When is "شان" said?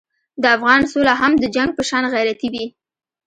1.89-2.03